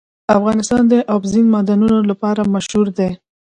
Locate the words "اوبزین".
1.13-1.45